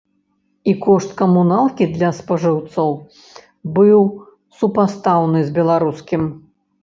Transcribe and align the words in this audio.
І 0.71 0.73
кошт 0.85 1.11
камуналкі 1.19 1.85
для 1.97 2.09
спажыўцоў 2.19 2.89
быў 3.77 4.01
супастаўны 4.61 5.39
з 5.51 5.57
беларускім. 5.59 6.21